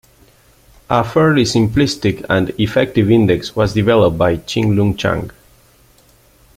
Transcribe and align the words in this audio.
A 0.89 1.03
fairly 1.03 1.43
simplistic 1.43 2.25
and 2.27 2.49
effective 2.59 3.11
index 3.11 3.55
was 3.55 3.75
developed 3.75 4.17
by 4.17 4.37
Chin-Lung 4.37 4.97
Chang. 4.97 5.29